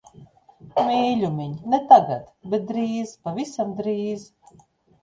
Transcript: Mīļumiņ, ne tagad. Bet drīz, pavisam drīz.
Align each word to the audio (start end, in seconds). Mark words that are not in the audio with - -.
Mīļumiņ, 0.87 1.53
ne 1.75 1.81
tagad. 1.93 2.35
Bet 2.55 2.67
drīz, 2.73 3.13
pavisam 3.29 3.79
drīz. 3.83 4.27